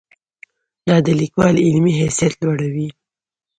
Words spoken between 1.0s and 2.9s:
د لیکوال علمي حیثیت لوړوي.